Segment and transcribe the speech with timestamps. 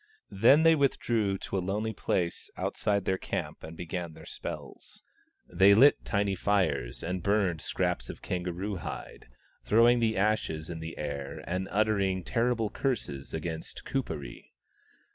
[0.31, 5.03] Then they with drew to a lonely place outside their camp and began their spells.
[5.47, 9.27] They lit tiny fires and burned scraps of kangaroo hide,
[9.63, 14.51] throwing the ashes in the air and uttering terrible curses against Kuperee.